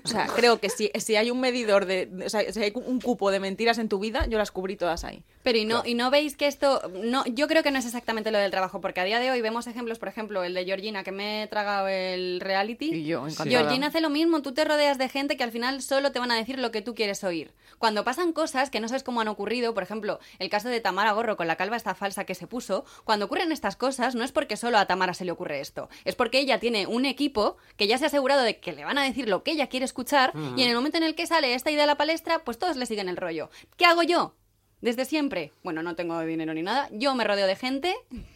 [0.04, 2.06] O sea, creo que si, si hay un medidor de.
[2.06, 4.76] de- O sea, si hay un cupo de mentiras en tu vida, yo las cubrí
[4.76, 5.22] todas ahí.
[5.42, 5.88] Pero y no, Claro.
[5.88, 8.80] y no veis que esto, no, yo creo que no es exactamente lo del trabajo,
[8.80, 11.46] porque a día de hoy vemos ejemplos, por ejemplo, el de Georgina, que me he
[11.48, 12.94] tragado el reality.
[12.94, 13.60] Y yo, encantada.
[13.60, 16.30] Georgina hace lo mismo, tú te rodeas de gente que al final solo te van
[16.30, 17.52] a decir lo que tú quieres oír.
[17.78, 21.12] Cuando pasan cosas que no sabes cómo han ocurrido, por ejemplo, el caso de Tamara
[21.12, 24.32] Gorro con la calva esta falsa que se puso, cuando ocurren estas cosas no es
[24.32, 27.86] porque solo a Tamara se le ocurre esto, es porque ella tiene un equipo que
[27.86, 30.32] ya se ha asegurado de que le van a decir lo que ella quiere escuchar
[30.56, 32.76] y en el momento en el que sale esta idea a la palestra, pues todos
[32.76, 33.50] le siguen el rollo.
[33.76, 34.34] ¿Qué hago yo?
[34.82, 37.94] Desde siempre, bueno, no tengo dinero ni nada, yo me rodeo de gente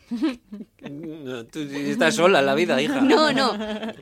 [0.81, 3.01] No, Tú estás sola en la vida, hija.
[3.01, 3.53] No, no.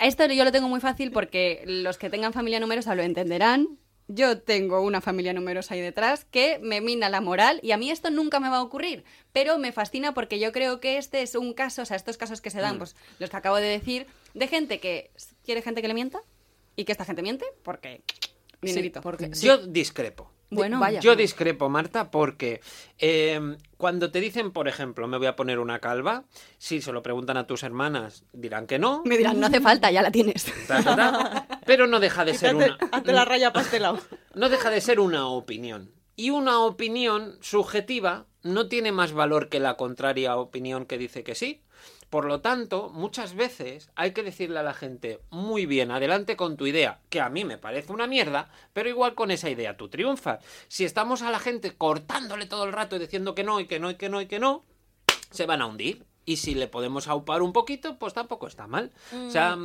[0.00, 3.78] Esto yo lo tengo muy fácil porque los que tengan familia numerosa lo entenderán.
[4.06, 7.90] Yo tengo una familia numerosa ahí detrás que me mina la moral y a mí
[7.90, 9.02] esto nunca me va a ocurrir,
[9.32, 12.42] pero me fascina porque yo creo que este es un caso, o sea, estos casos
[12.42, 12.60] que se Mm.
[12.60, 15.10] dan, pues los que acabo de decir, de gente que
[15.42, 16.20] quiere gente que le mienta
[16.76, 18.02] y que esta gente miente porque
[18.60, 19.00] dinerito.
[19.00, 20.30] Sí, porque Yo discrepo.
[20.54, 21.00] Bueno, Vaya.
[21.00, 22.60] Yo discrepo, Marta, porque
[22.98, 26.24] eh, cuando te dicen, por ejemplo, me voy a poner una calva,
[26.58, 29.02] si se lo preguntan a tus hermanas, dirán que no.
[29.04, 30.46] me dirán, no hace falta, ya la tienes.
[30.66, 32.78] ta, ta, ta, pero no deja de ser una.
[33.04, 33.98] La raya pastelado.
[34.34, 35.92] No deja de ser una opinión.
[36.16, 41.34] Y una opinión subjetiva no tiene más valor que la contraria opinión que dice que
[41.34, 41.62] sí.
[42.14, 46.56] Por lo tanto, muchas veces hay que decirle a la gente, muy bien, adelante con
[46.56, 49.88] tu idea, que a mí me parece una mierda, pero igual con esa idea tú
[49.88, 50.38] triunfas.
[50.68, 53.80] Si estamos a la gente cortándole todo el rato y diciendo que no, y que
[53.80, 54.62] no, y que no, y que no,
[55.32, 56.04] se van a hundir.
[56.24, 58.92] Y si le podemos aupar un poquito, pues tampoco está mal.
[59.26, 59.58] O sea,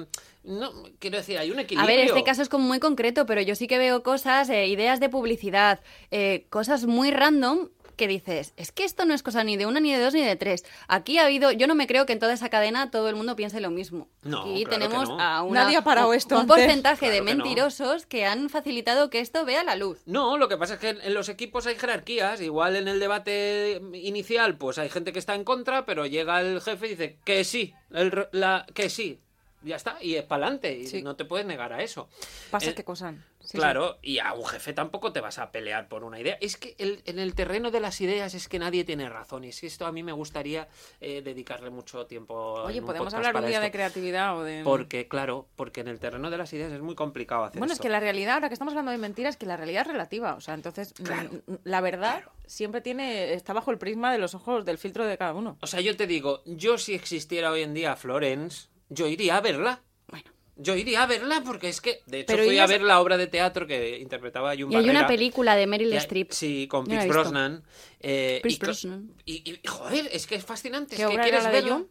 [0.44, 1.96] no, quiero decir, hay un A equilibrio.
[1.96, 5.00] ver, este caso es como muy concreto, pero yo sí que veo cosas, eh, ideas
[5.00, 9.58] de publicidad, eh, cosas muy random que dices, es que esto no es cosa ni
[9.58, 10.64] de una, ni de dos, ni de tres.
[10.88, 13.36] Aquí ha habido, yo no me creo que en toda esa cadena todo el mundo
[13.36, 14.08] piense lo mismo.
[14.24, 15.20] No, Aquí claro que tenemos no.
[15.20, 17.44] a una, Nadie ha parado un, esto un porcentaje de Claro que no.
[17.44, 20.00] mentirosos que han facilitado que esto vea la luz.
[20.06, 22.40] No, lo que pasa es que en los equipos hay jerarquías.
[22.40, 26.62] Igual en el debate inicial, pues hay gente que está en contra, pero llega el
[26.62, 29.20] jefe y dice que sí, el la, que sí.
[29.62, 32.08] Ya está, y es para adelante, y no te puedes negar a eso.
[32.50, 33.26] Pasa Eh, que cosan.
[33.42, 33.58] Sí, sí.
[33.58, 36.38] claro, y a un jefe tampoco te vas a pelear por una idea.
[36.42, 39.44] Es que el- en el terreno de las ideas es que nadie tiene razón.
[39.44, 40.68] Y es que esto a mí me gustaría
[41.02, 42.36] eh, dedicarle mucho tiempo.
[42.64, 44.62] Oye, podemos hablar un día de creatividad o de...
[44.64, 47.80] Porque, claro, porque en el terreno de las ideas es muy complicado hacer Bueno, es
[47.80, 50.36] que la realidad, ahora que estamos hablando de mentiras, que la realidad es relativa.
[50.36, 51.30] O sea, entonces, Claro.
[51.48, 55.18] mm, la verdad siempre tiene está bajo el prisma de los ojos, del filtro de
[55.18, 55.58] cada uno.
[55.62, 59.42] O sea, yo te digo, yo si existiera hoy en día Florence, yo iría a
[59.42, 59.82] verla.
[60.08, 60.30] Bueno.
[60.58, 63.16] Yo iría a verla porque es que, de hecho, Pero fui a ver la obra
[63.18, 66.32] de teatro que interpretaba Jun Y hay una película de Meryl Streep.
[66.32, 67.08] Sí, con Pierce.
[67.08, 67.64] Brosnan.
[68.02, 69.14] eh, Pierce y, Brosnan.
[69.26, 70.96] Y, y, joder, es que es fascinante.
[70.98, 71.74] ¿Qué es que obra era quieres la de verla.
[71.76, 71.90] Jun?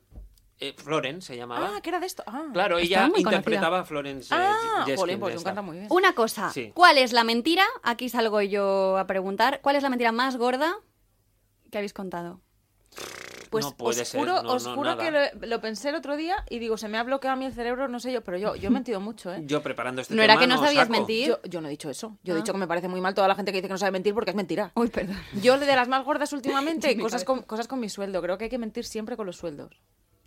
[0.61, 1.77] Eh, Florence se llamaba.
[1.77, 2.25] Ah, que era de esto.
[2.27, 4.35] Ah, claro, ella interpretaba a Florence.
[4.35, 5.49] eh, Ah, Jeskin pues Jun esta.
[5.51, 5.87] canta muy bien.
[5.91, 6.73] Una cosa, Sí.
[6.75, 7.65] ¿cuál es la mentira?
[7.85, 9.61] Aquí salgo yo a preguntar.
[9.63, 10.77] ¿Cuál es la mentira más gorda
[11.71, 12.41] que habéis contado?
[13.51, 15.03] Pues No puede os ser, juro, no, os no, juro nada.
[15.31, 17.47] que lo, lo pensé el otro día y digo, se me ha bloqueado a mí
[17.47, 19.43] el cerebro, no sé yo, pero yo, yo he mentido mucho, ¿eh?
[19.47, 20.93] Yo preparando este ¿No era que no sabías saco.
[20.93, 21.29] mentir?
[21.29, 22.17] Yo, yo no he dicho eso.
[22.25, 22.41] Yo he Ah.
[22.41, 24.15] dicho que me parece muy mal toda la gente que dice que no sabe mentir
[24.15, 24.73] porque es mentira.
[24.77, 25.17] Uy, perdón.
[25.43, 28.21] Yo de las más gordas últimamente, cosas con, cosas con mi sueldo.
[28.23, 29.81] Creo que hay que mentir siempre con los sueldos.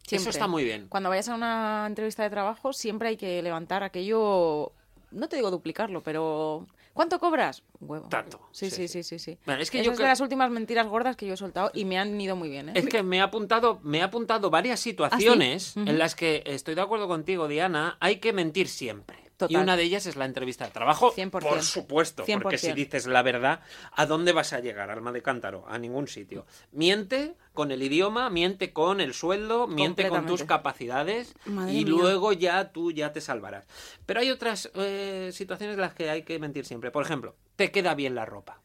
[0.08, 0.22] Siempre.
[0.24, 0.88] Eso está muy bien.
[0.90, 4.72] Cuando vayas a una entrevista de trabajo, siempre hay que levantar aquello.
[5.12, 6.66] No te digo duplicarlo, pero.
[6.94, 7.64] ¿Cuánto cobras?
[7.80, 8.08] Huevo.
[8.10, 9.18] Tanto, Sí, sí, sí, sí.
[9.18, 9.38] sí.
[9.46, 11.72] Bueno, es que Esa yo es de las últimas mentiras gordas que yo he soltado
[11.74, 12.74] y me han ido muy bien, ¿eh?
[12.76, 16.82] Es que me he apuntado, me he apuntado varias situaciones en las que estoy de
[16.82, 19.21] acuerdo contigo, Diana, hay que mentir siempre.
[19.50, 21.14] Y una de ellas es la entrevista de trabajo.
[21.14, 21.30] 100%.
[21.30, 22.60] Por supuesto, porque 100%.
[22.60, 23.62] si dices la verdad,
[23.94, 25.66] ¿a dónde vas a llegar, alma de cántaro?
[25.68, 26.46] A ningún sitio.
[26.72, 31.94] Miente con el idioma, miente con el sueldo, miente con tus capacidades Madre y mía.
[31.94, 33.66] luego ya tú ya te salvarás.
[34.06, 36.92] Pero hay otras eh, situaciones en las que hay que mentir siempre.
[36.92, 38.62] Por ejemplo, te queda bien la ropa.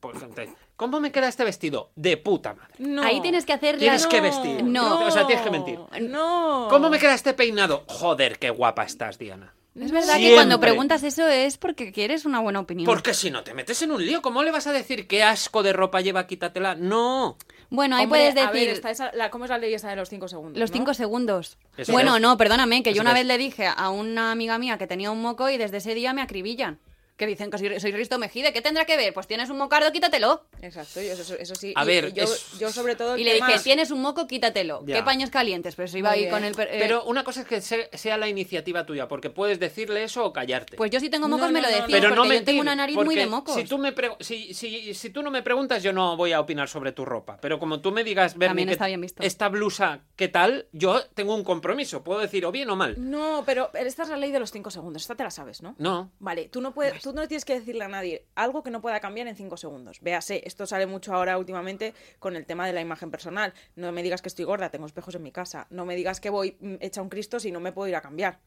[0.00, 0.44] Por ejemplo,
[0.76, 1.92] ¿cómo me queda este vestido?
[1.94, 2.74] De puta madre.
[2.78, 3.02] No.
[3.02, 4.64] Ahí tienes que hacer Tienes que vestir.
[4.64, 5.06] No.
[5.06, 5.78] O sea, tienes que mentir.
[6.00, 6.68] No.
[6.70, 7.84] ¿Cómo me queda este peinado?
[7.86, 9.54] Joder, qué guapa estás, Diana.
[9.80, 12.86] Es verdad que cuando preguntas eso es porque quieres una buena opinión.
[12.86, 15.62] Porque si no te metes en un lío, ¿cómo le vas a decir qué asco
[15.62, 16.74] de ropa lleva, quítatela?
[16.74, 17.36] No.
[17.70, 18.66] Bueno, ahí Hombre, puedes a decir...
[18.68, 20.58] ver, está esa- la- ¿cómo es la ley esa de los cinco segundos?
[20.58, 20.76] Los no?
[20.76, 21.56] cinco segundos.
[21.76, 22.22] Eso bueno, es.
[22.22, 23.18] no, perdóname, que yo una es.
[23.18, 26.12] vez le dije a una amiga mía que tenía un moco y desde ese día
[26.12, 26.78] me acribillan.
[27.20, 29.12] Que dicen que soy, soy Risto Mejide, ¿qué tendrá que ver?
[29.12, 30.42] Pues tienes un mocardo, quítatelo.
[30.62, 31.74] Exacto, yo eso, eso sí.
[31.76, 33.18] A y- ver, y yo, es- yo sobre todo.
[33.18, 34.82] Y le dije, tienes un moco, quítatelo.
[34.86, 34.96] Ya.
[34.96, 35.74] ¿Qué paños calientes?
[35.76, 36.54] Pero eso iba ahí con el...
[36.54, 40.02] per- eh, Pero una cosa es que se- sea la iniciativa tuya, porque puedes decirle
[40.02, 40.78] eso o callarte.
[40.78, 42.44] Pues yo si tengo No, mocos me lo no, decís, pero no porque yo mentir,
[42.46, 43.54] tengo una nariz muy de porque mocos.
[43.54, 46.40] Si tú, me pre- si, si- si tú no me preguntas, yo no voy a
[46.40, 47.36] opinar sobre tu ropa.
[47.42, 49.22] Pero como tú me digas, Bernie, También que está bien visto.
[49.22, 50.68] esta blusa, ¿qué tal?
[50.72, 52.02] Yo tengo un compromiso.
[52.02, 52.94] Puedo decir o bien o mal.
[52.96, 55.02] No, pero esta es la ley de los cinco segundos.
[55.02, 55.74] Esta te la sabes, ¿no?
[55.76, 56.10] No.
[56.18, 59.00] Vale, tú no puedes, tú no tienes que decirle a nadie algo que no pueda
[59.00, 60.00] cambiar en cinco segundos.
[60.00, 63.52] Véase, esto sale mucho ahora últimamente con el tema de la imagen personal.
[63.74, 65.66] No me digas que estoy gorda, tengo espejos en mi casa.
[65.70, 68.00] No me digas que voy mm, hecha un Cristo si no me puedo ir a
[68.00, 68.38] cambiar.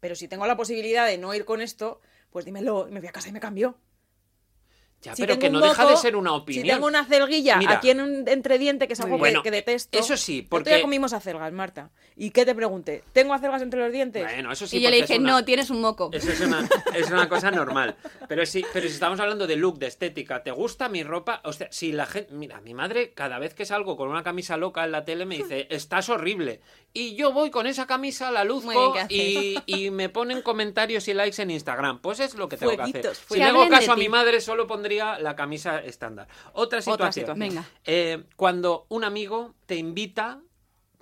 [0.00, 3.12] Pero si tengo la posibilidad de no ir con esto, pues dímelo, me voy a
[3.12, 3.78] casa y me cambio.
[5.02, 6.64] Ya, Si pero tengo que un no deja moco, de ser una opinión.
[6.66, 7.72] Si tengo una celguilla Mira.
[7.76, 9.98] aquí en un entrediente, que es algo que- Bueno, que, detesto.
[9.98, 11.88] eso sí, porque- día comimos acelgas, Marta.
[12.16, 13.02] ¿Y qué te pregunté?
[13.14, 14.22] ¿Tengo acelgas entre los dientes?
[14.22, 14.76] Bueno, eso sí.
[14.76, 16.10] y yo le dije, una- no, tienes un moco.
[16.12, 17.96] Eso es una, es una cosa normal.
[18.28, 21.40] Pero sí, pero si estamos hablando de look, de estética, ¿te gusta mi ropa?
[21.44, 22.34] O sea, si la gente.
[22.34, 25.36] Mira, mi madre, cada vez que salgo con una camisa loca en la tele, me
[25.38, 26.60] dice, estás horrible.
[26.92, 29.12] Y yo voy con esa camisa, la luzco ¿qué haces?
[29.16, 32.00] y, y me ponen comentarios y likes en Instagram.
[32.00, 33.14] Pues es lo que tengo que hacer.
[33.14, 36.28] Si le hago caso a mi madre, solo pondría la camisa estándar.
[36.52, 37.12] Otra situación.
[37.12, 37.38] situación.
[37.38, 37.64] Venga.
[37.84, 40.40] Eh, cuando un amigo te invita,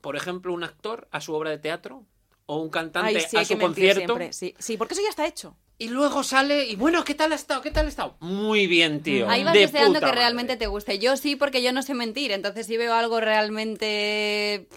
[0.00, 2.04] por ejemplo, un actor a su obra de teatro
[2.46, 4.18] o un cantante Ay, sí, a su concierto.
[4.30, 5.56] Sí, sí, porque eso ya está hecho.
[5.80, 7.62] Y luego sale y bueno, ¿qué tal ha estado?
[7.62, 8.16] ¿Qué tal ha estado?
[8.18, 9.28] Muy bien, tío.
[9.28, 10.20] Ahí vas de deseando puta que madre.
[10.20, 10.98] realmente te guste.
[10.98, 12.32] Yo sí, porque yo no sé mentir.
[12.32, 14.68] Entonces, si veo algo realmente.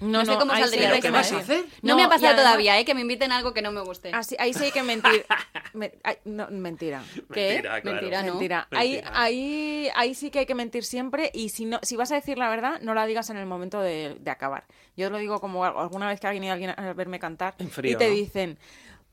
[0.00, 1.64] No, sé cómo sí saldría hay ¿Pero que qué vas a hacer?
[1.82, 2.84] No, me ha pasado además- todavía, ¿eh?
[2.84, 4.10] Que me inviten a algo que no me guste.
[4.12, 5.26] Así, ahí sí hay que mentir.
[5.74, 7.02] Me- ay, no, mentira.
[7.32, 7.50] ¿Qué?
[7.54, 7.96] Mentira, claro.
[7.96, 8.28] Mentira, ¿no?
[8.32, 8.68] Mentira.
[8.70, 9.12] Ahí, Mentira.
[9.20, 12.38] ahí, ahí sí que hay que mentir siempre y si no, si vas a decir
[12.38, 14.64] la verdad, no la digas en el momento de, de acabar.
[14.96, 17.96] Yo lo digo como alguna vez que alguien y alguien a verme cantar frío, y
[17.96, 18.14] te ¿no?
[18.14, 18.58] dicen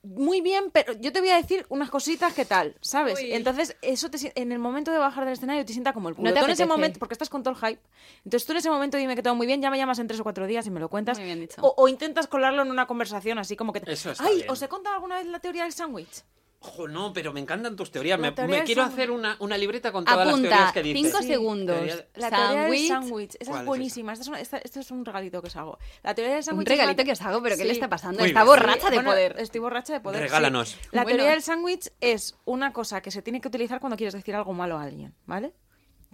[0.05, 3.19] muy bien, pero yo te voy a decir unas cositas que tal, ¿sabes?
[3.19, 3.33] Uy.
[3.33, 6.29] Entonces, eso te, en el momento de bajar del escenario te sienta como el culo.
[6.29, 7.81] No te Tú en ese momento, porque estás con todo el hype.
[8.23, 10.19] Entonces, tú en ese momento dime que todo muy bien, ya me llamas en tres
[10.19, 11.17] o cuatro días y me lo cuentas.
[11.17, 11.61] Muy bien dicho.
[11.61, 13.91] O, o intentas colarlo en una conversación así como que te...
[13.91, 14.49] Eso está Ay, bien.
[14.49, 16.23] ¿os he contado alguna vez la teoría del sándwich?
[16.67, 18.19] Ojo, no, pero me encantan tus teorías.
[18.19, 21.01] Me, teoría me del quiero hacer una, una libreta con todas las teorías que dices.
[21.12, 21.28] 5 Sí.
[21.28, 21.75] segundos.
[21.78, 23.36] Teoría La teoría del Sándwich.
[23.39, 24.13] Esa ¿Cuál es es buenísima.
[24.13, 25.78] Esta es una- esta- esto es un regalito que os hago.
[26.04, 26.67] La teoría del Un sándwich.
[26.67, 27.75] es regalito la- que os hago, pero ¿qué le Sí.
[27.75, 28.19] está pasando?
[28.19, 28.47] Muy Está bien.
[28.47, 29.36] borracha de Bueno, poder.
[29.39, 30.19] Estoy borracha de poder.
[30.21, 30.23] sí.
[30.23, 30.78] Regálanos.
[30.91, 31.17] La Bueno.
[31.17, 34.54] teoría del sándwich es una cosa que se tiene que utilizar cuando quieres decir algo
[34.54, 35.54] malo a alguien, ¿vale?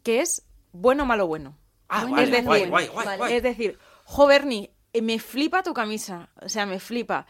[0.03, 1.57] Que es bueno, malo, bueno.
[1.89, 3.17] Ah, es vale, decir, guay, guay, guay, vale.
[3.17, 3.33] guay.
[3.33, 6.29] Es decir, jo, Bernie, me flipa tu camisa.
[6.41, 7.25] O sea, me flipa.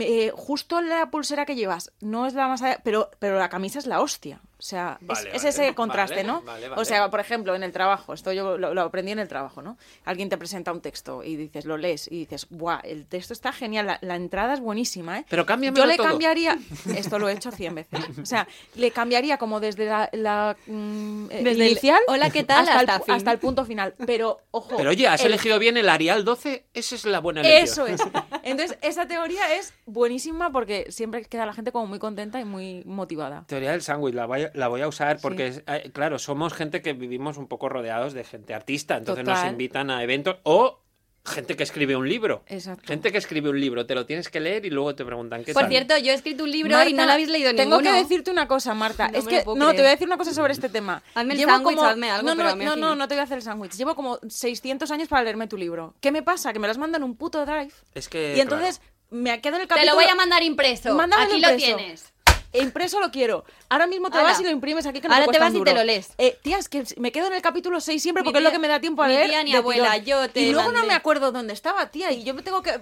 [0.00, 3.78] Eh, justo la pulsera que llevas no es la más allá, pero, pero la camisa
[3.78, 4.40] es la hostia.
[4.58, 6.42] O sea, es- Vale, es, vale, ese contraste, vale, ¿no?
[6.42, 6.82] vale, vale.
[6.82, 9.62] O sea, por ejemplo, en el trabajo, esto yo lo, lo aprendí en el trabajo,
[9.62, 9.78] ¿no?
[10.04, 12.80] Alguien te presenta un texto y dices, lo lees y dices, ¡buah!
[12.82, 15.24] El texto está genial, la, la entrada es buenísima, ¿eh?
[15.30, 16.08] Pero cámbiamelo Yo le todo.
[16.08, 16.58] cambiaría,
[16.96, 21.26] esto lo he hecho 100 veces, o sea, le cambiaría como desde la, la, mm,
[21.30, 22.68] eh, Desde el inicial hola, ¿qué tal?
[22.68, 23.14] hasta, hasta el, fin.
[23.14, 23.94] hasta el punto final.
[24.06, 24.76] Pero, ojo.
[24.76, 26.66] Pero oye, has el- elegido bien el Arial 12.
[26.74, 27.86] Esa es la buena elección.
[27.86, 28.00] Eso es.
[28.42, 32.82] Entonces, esa teoría es buenísima porque siempre queda la gente como muy contenta y muy
[32.84, 33.44] motivada.
[33.46, 36.82] Teoría del sándwich, la voy, la voy a usar porque, es- eh, claro, somos gente
[36.82, 40.80] que vivimos un poco rodeados de gente artista, entonces nos invitan a eventos o
[41.24, 42.42] gente que escribe un libro.
[42.46, 42.84] Exacto.
[42.86, 45.52] Gente que escribe un libro, te lo tienes que leer y luego te preguntan qué
[45.52, 45.70] Por tal.
[45.70, 47.94] cierto, yo he escrito un libro y no lo habéis leído Tengo ninguno.
[47.96, 49.08] que decirte una cosa, Marta.
[49.08, 49.70] No es lo que no, creer.
[49.76, 51.02] te voy a decir una cosa sobre este tema.
[51.14, 52.94] Hazme el sándwich, como- hazme algo, no, no, no, no, no.
[52.96, 53.72] no te voy a hacer el sándwich.
[53.76, 55.94] Llevo como 600 años para leerme tu libro.
[56.00, 56.54] ¿Qué me pasa?
[56.54, 57.72] Que me las mandan en un puto drive.
[57.94, 58.80] Es que, y entonces
[59.10, 59.92] me quedo en el Te capítulo...
[59.92, 60.94] lo voy a mandar impreso.
[60.94, 61.76] Mándamelo Aquí lo impreso.
[61.76, 62.12] tienes.
[62.52, 63.44] E impreso lo quiero.
[63.68, 65.74] Ahora mismo te vas y lo imprimes aquí que no Ahora te vas y te
[65.74, 66.10] lo lees.
[66.16, 68.50] Eh, tía, es que me quedo en el capítulo 6 siempre Mi porque es lo
[68.50, 69.28] que me da tiempo a mi leer.
[69.28, 70.04] tía ni abuela, tirón.
[70.06, 72.70] yo te Y luego no me acuerdo dónde estaba, tía, y yo me tengo que...
[72.70, 72.80] eh,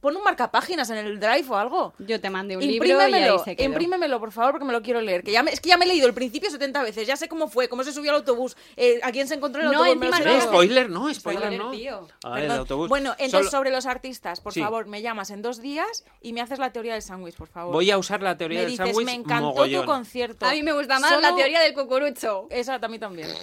[0.00, 1.92] Pon un marcapáginas en el drive o algo.
[1.98, 3.66] Yo te mandé un libro y ahí Imprímemelo, se quedó.
[3.68, 5.24] imprímemelo, por favor, porque me lo quiero leer.
[5.24, 7.28] Que ya me- es que ya me he leído el principio 70 veces, ya sé
[7.28, 9.78] cómo fue, cómo se subió al autobús, eh, a quién se encontró en el No,
[9.84, 10.04] autobús.
[10.06, 10.40] encima Eh, no.
[10.40, 10.48] todo.
[10.52, 11.70] spoiler, no, spoiler, Spoiler, no.
[11.72, 12.08] tío.
[12.22, 12.58] Ah, el Perdón.
[12.60, 12.88] autobús.
[12.88, 14.60] Bueno, entonces Solo- sobre los artistas, por Sí.
[14.60, 17.72] favor, me llamas en dos días y me haces la teoría del sándwich, por favor.
[17.72, 19.82] Voy a usar la teoría me del dices, me encantó mogollón.
[19.82, 20.46] tu concierto.
[20.46, 22.46] A mí me gusta más Solo- la teoría del cucurucho.
[22.50, 23.28] Esa a mí también.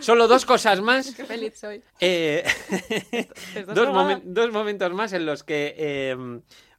[0.00, 1.14] Solo dos cosas más.
[1.16, 1.82] Qué feliz soy.
[2.00, 2.44] Eh,
[4.24, 6.16] dos momentos más en los que eh,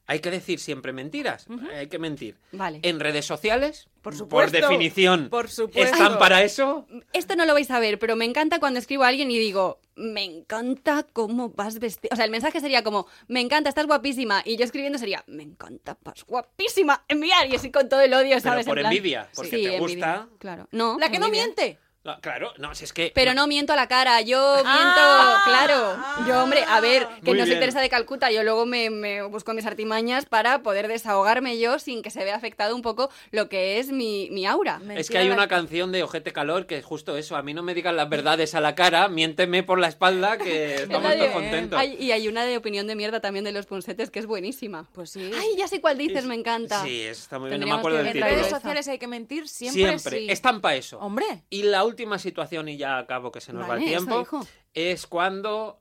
[0.06, 1.46] hay que decir siempre mentiras.
[1.74, 2.36] Hay que mentir.
[2.52, 2.80] Vale.
[2.82, 5.92] En redes sociales, Por supuesto, definición, por supuesto.
[5.94, 6.86] están para eso.
[7.12, 9.80] Esto no lo vais a ver, pero me encanta cuando escribo a alguien y digo,
[9.96, 12.10] me encanta cómo vas vestida.
[12.12, 14.42] O sea, el mensaje sería como, me encanta, estás guapísima.
[14.44, 17.04] Y yo escribiendo sería, me encanta, vas guapísima.
[17.08, 17.48] Enviar.
[17.50, 18.66] Y así con todo el odio, Pero ¿sabes?
[18.66, 20.28] por En plan- envidia, porque te envidia, gusta.
[20.38, 20.68] Claro.
[20.70, 20.98] No.
[21.00, 21.78] La que no miente.
[22.06, 23.10] No, claro, no, si es que...
[23.14, 25.96] Pero no miento a la cara, yo miento, Ah, claro.
[26.26, 27.56] Yo, hombre, a ver, que Muy no soy.
[27.56, 32.02] Teresa de Calcuta, yo luego me, me busco mis artimañas para poder desahogarme yo sin
[32.02, 34.80] que se vea afectado un poco lo que es mi, mi aura.
[34.96, 37.34] Es que hay una canción de Ojete Calor que es justo eso.
[37.36, 40.74] A mí no me digan las verdades a la cara, miénteme por la espalda que
[40.82, 41.78] estamos la todos contentos.
[41.80, 44.88] Ay, y hay una de opinión de mierda también de los punsetes que es buenísima.
[44.92, 45.30] Pues sí.
[45.36, 46.84] Ay, ya sé cuál dices, me encanta.
[46.84, 48.30] Sí, está muy bien, no me acuerdo del en título.
[48.30, 48.56] redes Esa.
[48.56, 49.98] sociales hay que mentir siempre.
[49.98, 50.26] Siempre, sí.
[50.30, 50.98] están para eso.
[51.00, 51.24] Hombre.
[51.50, 54.26] Y la última situación, y ya acabo que se nos va el tiempo,
[54.74, 55.80] es cuando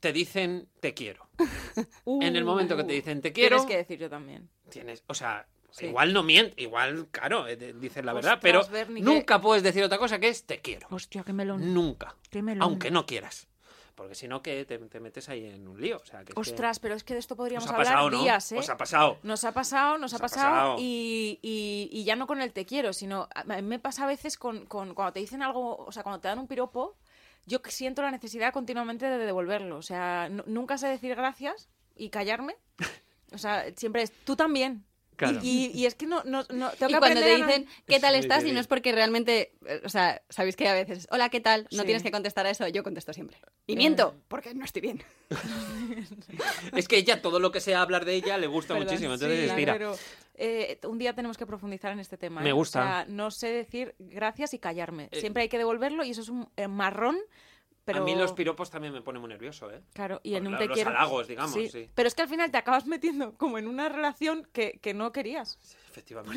[0.00, 1.28] te dicen te quiero.
[2.06, 4.48] En el momento que te dicen te Tienes quiero, que decir yo también.
[4.68, 5.86] tienes, o sea, Sí.
[5.86, 9.82] igual no mientes, igual, claro, eh, dices la verdad, Ostras, pero que- nunca puedes decir
[9.82, 10.86] otra cosa que es te quiero.
[10.90, 11.72] Hostia, qué melón.
[11.72, 12.14] Nunca.
[12.30, 12.62] Qué melón.
[12.62, 13.48] Aunque no quieras.
[13.94, 15.98] Porque si no, que te, te metes ahí en un lío.
[16.02, 17.92] O sea, que es que- Ostras, pero es que de esto podríamos Os ha hablar
[17.94, 18.22] pasado, ¿no?
[18.22, 18.58] días, ¿eh?
[18.58, 19.18] Os ha pasado.
[19.22, 20.76] Nos ha pasado, nos Os ha pasado, pasado.
[20.78, 24.06] Y, y- y ya no con el te quiero, sino a mí me pasa a
[24.06, 26.96] veces con, con- cuando te dicen algo, o sea, cuando te dan un piropo,
[27.46, 29.76] yo siento la necesidad continuamente de devolverlo.
[29.76, 32.56] O sea, nu- nunca sé decir gracias y callarme.
[33.34, 34.84] O sea, siempre es tú también.
[35.30, 35.38] Claro.
[35.42, 37.46] Y, y- y es que no, no, no tengo Y que cuando te aprender a-
[37.46, 38.54] dicen qué tal estás y bien.
[38.54, 41.68] no es porque realmente, eh, o sea, sabéis que a veces, hola, ¿qué tal?
[41.70, 41.84] No Sí.
[41.86, 43.38] tienes que contestar a eso, yo contesto siempre.
[43.66, 43.76] Y Eh.
[43.76, 45.02] miento, porque no estoy bien.
[46.76, 49.14] Es que ella, todo lo que sea hablar de ella, le gusta Perdón, muchísimo.
[49.14, 49.96] Entonces, sí, pero,
[50.34, 52.40] eh, un día tenemos que profundizar en este tema.
[52.40, 52.52] Me ¿eh?
[52.52, 52.80] gusta.
[52.80, 55.08] O sea, no sé decir gracias y callarme.
[55.12, 57.16] Eh, Siempre hay que devolverlo y eso es un eh, marrón.
[57.84, 58.00] Pero...
[58.00, 59.82] A mí los piropos también me ponen muy nervioso, ¿eh?
[59.92, 60.90] Claro, y en un te los quiero.
[60.90, 61.90] halagos, digamos, sí.
[61.94, 65.10] Pero es que al final te acabas metiendo como en una relación que, que no
[65.10, 65.58] querías.
[65.90, 66.34] Efectivamente.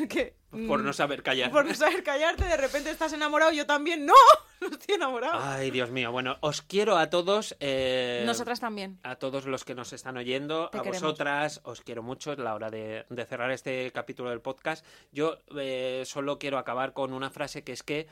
[0.50, 0.66] Porque.
[0.66, 1.50] Por mm, no saber callar.
[1.52, 4.04] Por no saber callarte, de repente estás enamorado, yo también.
[4.06, 4.14] ¡No!
[4.58, 5.38] No estoy enamorado.
[5.38, 6.10] Ay, Dios mío.
[6.10, 7.54] Bueno, os quiero a todos.
[7.60, 8.98] eh, Nosotras también.
[9.02, 11.02] A todos los que nos están oyendo, Te a queremos.
[11.02, 12.32] vosotras, os quiero mucho.
[12.32, 14.82] Es la hora de, de cerrar este capítulo del podcast.
[15.12, 18.08] Yo eh, solo quiero acabar con una frase que es que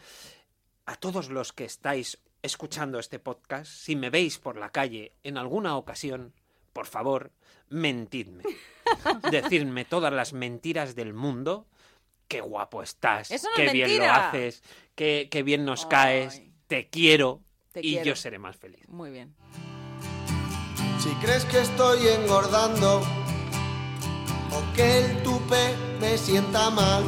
[0.84, 5.38] a todos los que estáis escuchando este podcast, si me veis por la calle en
[5.38, 6.34] alguna ocasión,
[6.74, 7.32] por favor,
[7.70, 8.44] mentidme.
[9.30, 11.66] Decidme todas las mentiras del mundo.
[12.28, 14.62] Qué guapo estás, Eso no qué es bien lo haces,
[14.94, 15.88] qué, qué bien nos Ay.
[15.90, 17.40] caes, te quiero
[17.72, 18.04] Te y quiero.
[18.04, 18.86] yo seré más feliz.
[18.88, 19.34] Muy bien.
[21.00, 23.00] Si crees que estoy engordando
[24.52, 27.04] o que el tupe me sienta mal,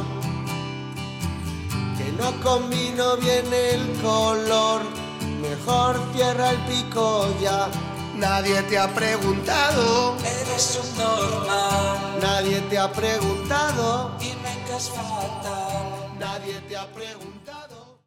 [1.97, 4.81] que no combino bien el color,
[5.37, 7.69] mejor cierra el pico ya.
[8.15, 16.17] Nadie te ha preguntado, Eres un normal nadie te ha preguntado, y me caes fatal.
[16.19, 17.76] nadie te ha preguntado.